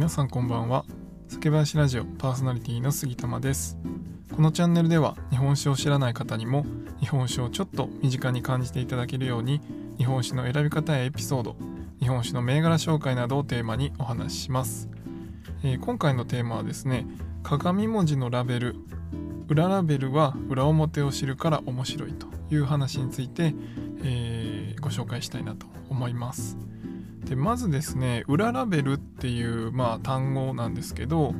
[0.00, 0.86] 皆さんこんばんは。
[1.28, 3.76] 酒林ラジオパーソナリティの杉玉です。
[4.34, 6.64] このチャンネルでは日本酒を知らない方にも
[7.00, 9.60] 日本酒をちょっと身近に感じていただけるように
[9.98, 11.54] 日本酒の選び方やエピソード
[12.00, 14.88] 日本酒の銘柄紹介などをテーマにお話しします、
[15.62, 17.04] えー、今回のテーマはですね
[17.42, 18.76] 鏡文字のラベル
[19.48, 23.54] 裏ラベルは裏表を知るから面白いという話について、
[24.02, 26.56] えー、ご紹介したいなと思います。
[27.30, 31.32] でまずですね裏ラベルっていう、まあ、単語なんですけど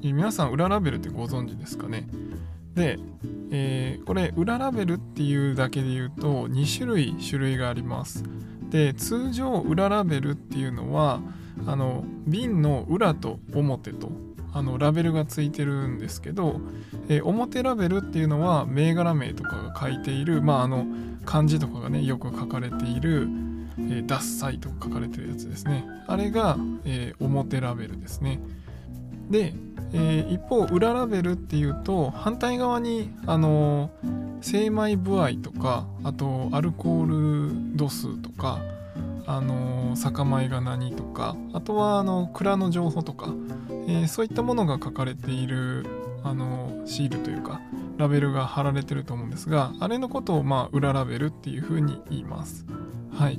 [0.00, 2.06] 皆さん裏ラベルってご存知ですかね？
[2.74, 3.00] で、
[3.50, 8.22] えー、これ裏ラベルっていうだけで言うと2種類種類があります。
[8.70, 11.20] で通常裏ラベルっていうのは
[11.66, 14.12] あの瓶の裏と表と
[14.52, 16.60] あのラベルがついてるんですけど、
[17.08, 20.86] えー、表ラベルっていうのは銘柄名とかが書いている、まあ、あの
[21.24, 23.26] 漢字とかがねよく書かれている
[23.78, 25.84] えー、ダッサイと書かれてるやつですね。
[26.06, 28.40] あれが、えー、表ラベルですね。
[29.30, 29.54] で、
[29.92, 33.90] えー、一方裏ラベルっていうと反対側にあの
[34.40, 38.60] 精米部合とかあとアルコール度数とか
[39.26, 43.32] あの酒米が何とかあとはあの蔵の情報とか、
[43.88, 45.86] えー、そういったものが書かれている
[46.22, 47.60] あのシールというか
[47.96, 52.66] ラベルが貼られてると思うんですがあれのことをまあ裏ラベルっていうふうに言います。
[53.14, 53.38] はい。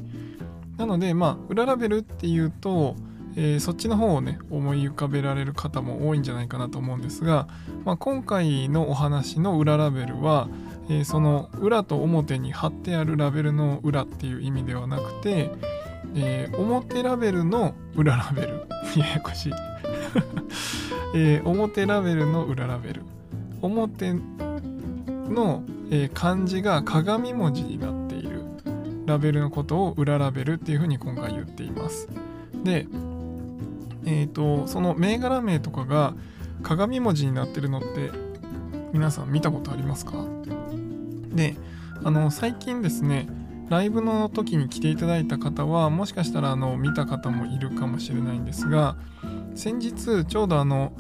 [0.77, 2.95] なので、まあ、裏ラベルっていうと、
[3.37, 7.47] えー、そっちの方をね、思い浮かべられる方も多いんじゃないかなと思うんですが、
[7.83, 10.47] まあ、今回のお話の裏ラベルは、
[10.89, 15.51] えー、その裏と表に貼ってあるラベルの裏っていう意味ではなくて、
[16.15, 18.67] えー、表ラベルの裏ラベル。
[18.95, 19.53] ややこしい
[21.13, 23.01] えー、表ラベルの裏ラベル。
[23.61, 28.04] 表の、えー、漢字が鏡文字になって
[29.05, 32.07] ラベルのことを裏ラベルっていうふうに今回言っています。
[32.63, 32.87] で、
[34.05, 36.13] えっ、ー、と、その銘柄名とかが
[36.63, 38.11] 鏡文字になってるのって
[38.93, 40.25] 皆さん見たことありますか？
[41.33, 41.55] で、
[42.03, 43.27] あの、最近ですね、
[43.69, 48.95] ライブの時に来ていただいた方はもしかしたらあの見た方もいるかもしれないんですが
[49.55, 50.93] 先日ちょうどあの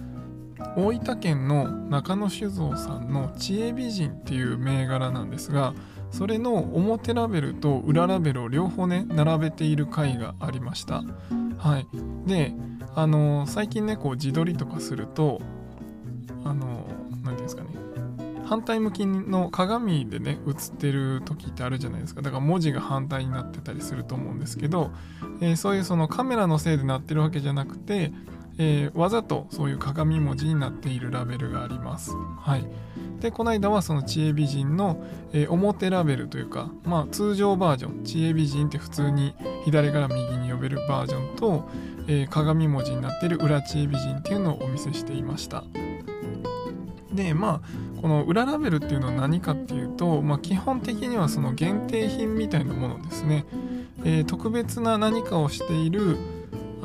[0.75, 5.73] 大分県の中野酒造さんの知恵美人っていう銘柄なんですが
[6.11, 11.03] それの表ラベルと裏ラベルを両方ね並べている回がありました。
[11.57, 11.87] はい。
[12.27, 12.53] で
[12.95, 15.41] あの最近ねこう自撮りとかすると
[16.43, 16.87] あの
[17.23, 17.69] 何て言うんですかね。
[18.45, 22.21] 反対向きの鏡でね映ってる時ってあるじゃないですか。
[22.21, 24.91] だから文字が反対になってたりすると思うんですけど、
[25.41, 28.13] えー、そういうそのカメラのせいでなってるわけじゃなくて、
[28.57, 32.11] えー、わざとそういう鏡文字になっているラベルがあります。
[32.39, 32.65] はい。
[33.19, 39.33] でこの間はその知恵美人の、えー、表ラベルというか、まあ、通常バージョン知恵美人って普通に
[39.63, 41.67] 左から右に呼べるバージョンと、
[42.07, 45.63] えー、鏡文字になっている裏知恵美人っていうのをお見せしていました。
[47.13, 53.45] でまあこの裏ラベルっていうのは何かっていうと、まあ、基本的にはその限定品みたいなものですね、
[54.03, 56.17] え、特別な何かをしている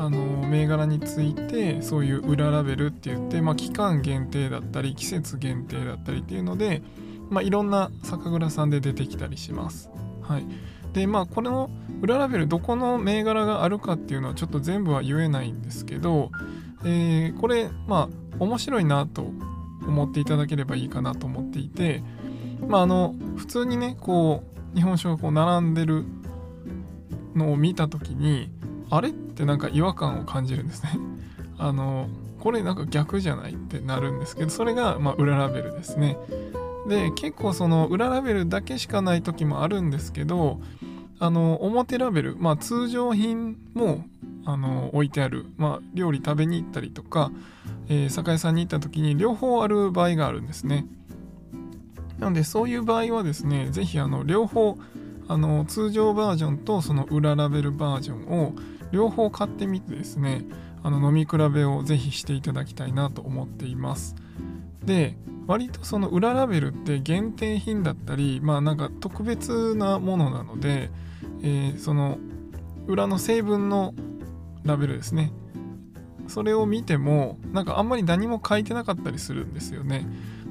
[0.01, 6.83] あの銘柄についてそういう裏ラベルって言って、まあ、期間限定だったり季節限定だったりっていうので、
[7.29, 9.91] まあ、いろんな酒蔵さんで出てきたりします。
[10.23, 10.47] はい、
[10.95, 11.69] でまあこれの
[12.01, 16.31] 裏ラベルどこの銘柄があるかっていうのはちょっと全部は言えないんですけど、
[16.83, 19.31] えー、これまあ面白いなと
[19.87, 22.03] 思っていただければいいかなと思っていて
[22.67, 26.07] まああの普通にねこう日本酒がこう並んでる
[27.35, 28.51] のを見た時に
[28.91, 29.11] あれ？
[29.11, 30.91] ってなんか違和感を感じるんですね。
[31.59, 32.09] あの
[32.41, 33.53] これなんか逆じゃない？
[33.53, 36.17] ってなるんですけどそれがま裏ラベルですね。
[36.89, 40.61] で結構その裏ラベルだけしかない時もあるんですけど
[41.19, 44.05] あの表ラベルまあ通常品も
[44.47, 47.31] あの置いてある、まあ、料理食べに行ったりとか、
[47.89, 50.87] えー、酒屋さんに行った時に両方ある場合があるんですね。
[52.19, 54.79] なのでそういう場合はですね是非両方
[55.31, 58.53] あの通常バージョンとその裏ラベルバージョンを
[58.91, 60.45] 両方買ってみてですね
[60.83, 64.17] あの飲み比べをぜひしていただきたいなと思っています。
[64.85, 65.15] で
[65.47, 70.91] 割とその裏ラベルって限定品だったりまあなんか特別なものなので、
[71.43, 72.19] えー、その
[72.89, 73.95] 裏の成分の
[74.65, 75.31] ラベルですね。
[76.31, 80.07] それを見てもなんかあんまり何も書いてなかったりするんですよね。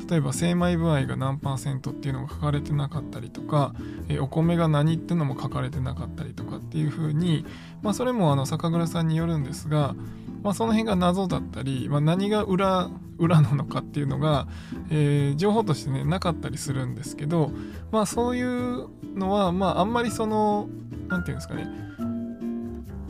[0.09, 3.73] 例えば精米部合が何パーセントっていうのが書かれてなかったりとか、
[4.07, 7.45] え、お米が何っていうのも書かれてなかったりとかっていう風に
[7.81, 9.95] まあそれもあの酒蔵さんによるんですが
[10.43, 14.47] まあ、その辺が謎だったり、まあ、何が裏裏なのかっていうのが、
[14.89, 17.51] えー、情報としてねなかったりするんですけど
[17.91, 20.69] まあそういうのはまああんまりその
[21.09, 21.88] 何て言うんですかね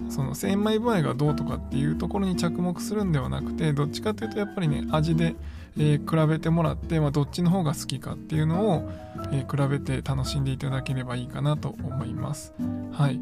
[0.10, 5.36] その精米具合がどうとかっていうところに着目するんではなくてどっちかっていうとやっぱりね味で、
[5.78, 8.92] えー、比べてもらって、まあ、どっちの方が好きかっていうのを、
[9.32, 12.54] えー、比べて楽しんでいただければいいかなと思います。
[12.92, 13.20] はい。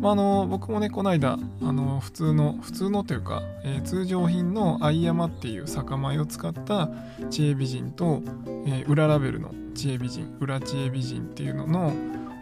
[0.00, 6.88] まあ、あの僕もねこの間あの普通の普通のというか、えー、通常品の相山っていう酒米を使った
[7.28, 8.22] 知恵美人と、
[8.66, 11.92] え裏ラベルの知恵美人裏知恵美人っていうのの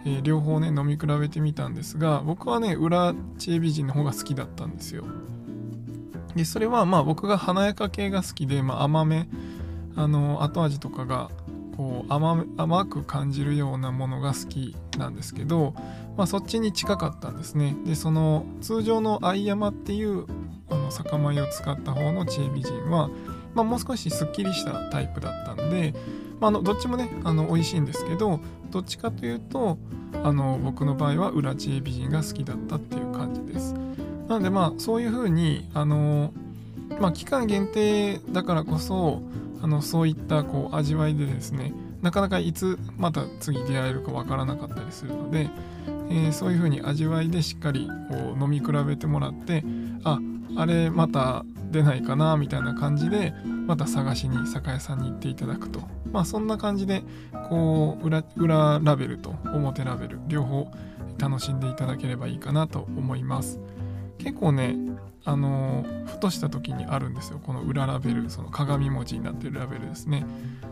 [0.09, 5.05] えー、両方ね飲み比べてみたんですが僕はね裏知恵美人の方が好きだったんですよ。
[6.35, 9.29] でそれはまあ僕が華やか系が好きで、まあ、甘め
[9.97, 11.31] あの後味とかが
[11.77, 15.75] こう甘く感じるようなものが好きなんですけど、
[16.17, 17.77] まあ、そっちに近かったんですね。
[17.85, 20.27] でその通常の相山っていう
[20.71, 23.11] あの酒米を使った方の知恵美人は、
[23.55, 25.95] まあ、もう少しすっきりしたタイプだったんで、
[26.40, 28.40] まあ、のどっちもねあの美味しいんですけど
[28.70, 29.79] どっちかというと
[30.23, 33.75] あの僕の場合は裏知恵美人が好きだったっていう感じです。
[34.29, 36.32] なのでまあそういうふうにあの
[37.00, 39.23] まあ期間限定だからこそ
[39.62, 45.49] あのそういったこう味わいでですねなかなかいつまた次出会えるかわからなかったりするので、
[46.11, 49.64] えー、そういうふうに味わいでしっかりこう飲み比べてもらって
[50.05, 50.20] あ
[50.56, 53.35] あれまた出ないかなみたいな感じで
[53.69, 55.82] また探しに酒屋さんに行っていただくと。
[56.11, 57.05] まあそんな感じで
[57.50, 60.73] こう裏裏ラベルと表ラベル両方
[61.19, 63.61] 楽しんでいただければいいかなと思います。
[64.17, 64.75] 結構ね
[65.26, 67.41] あのふとした時にあるんですよ。
[67.44, 70.25] この裏ラベルその鏡文字になってるラベルですね。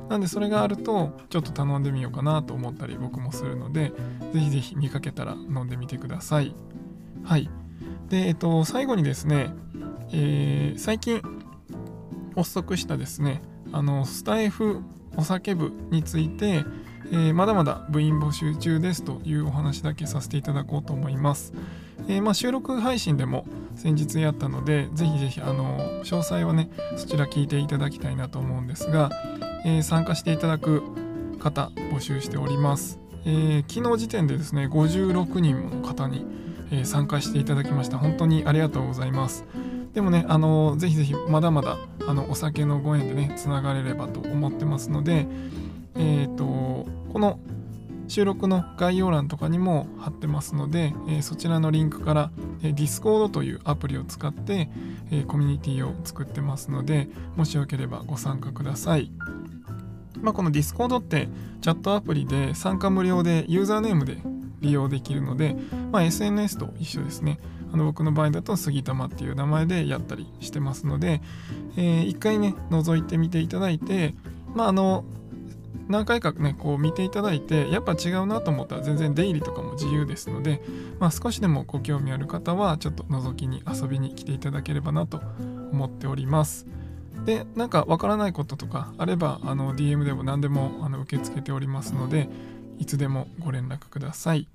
[0.09, 3.93] なんでそれがあるとちょっと頼んでみようかなと思ったり僕もするので
[4.33, 6.55] ぜひぜひ見かけたら飲んでみてください。
[7.25, 7.51] はい。
[8.09, 9.51] でえっと最後にですね
[10.13, 11.21] えー、最近
[12.37, 13.43] 発足したですね
[13.73, 14.83] あのスタイフ
[15.17, 16.65] お酒部について、
[17.11, 21.55] えー、まだまだ部員募集中ですというお話だけさせていただこうと思います。
[22.09, 29.11] えー、まあ、収録配信でも先日やったので、ぜひぜひあの詳細はね、そちら聞いていただきたいなと思うんですが、
[29.65, 30.83] えー、参加していただく
[31.39, 33.01] 方募集しております。
[33.29, 36.25] え昨日時点でですね、56人の方に、
[36.71, 37.99] え参加していただきました。
[37.99, 39.45] 本当にありがとうございます。
[39.97, 45.27] でもね、あのぜひぜひまだまだあのお酒のご縁でね、つながれればと思ってますので、
[45.95, 46.45] えっ、ー、と、
[47.15, 47.41] この
[48.07, 52.31] 収録の概要欄とかにも貼ってますので、えー、そちらのリンクから、
[52.63, 54.69] えー、Discord というアプリを使って、
[55.11, 59.11] えー、コミュニティを作ってますので、もしよければご参加ください。
[60.21, 61.31] まあ、この Discord って
[61.63, 64.19] チャットアプリで参加無料でユーザーネームで
[64.61, 65.57] 利用できるので、
[65.91, 67.39] まあ、SNS と一緒ですね。
[67.77, 71.21] あの僕の場合だと杉玉っていう名前でやったりしてますので、
[71.77, 74.15] えー、一回ね覗いてみていただいて
[74.55, 75.05] まああの
[75.87, 80.63] 何回かねこう見ていただいてやっぱ違うなと思ったら全然出入りとかも自由ですので、
[80.99, 85.21] まあ、少しでもご興味ある方はちょっと覗きに遊びに来ていただければなと
[85.71, 86.67] 思っております。
[87.27, 92.29] でなんかわからないこととかあればあの DM でも何でもあの受け付けておりますので
[92.79, 94.49] いつでもご連絡ください。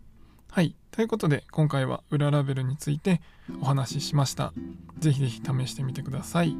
[0.53, 0.75] はい。
[0.92, 3.21] ということで、今回は裏ラベルについて
[3.62, 4.51] お話ししました。
[5.00, 6.57] ぜひぜひ試してみてください。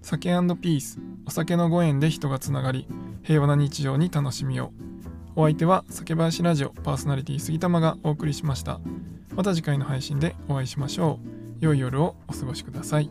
[0.00, 2.88] 酒ピース、お酒のご縁で人がつながり、
[3.22, 4.72] 平和な日常に楽しみを。
[5.36, 8.80] お相手は酒林ラジオパーソナリティ杉玉がお送りしました。
[9.36, 11.28] また次回の配信でお会いしましょう。
[11.60, 13.10] 良い夜をお過ごしください。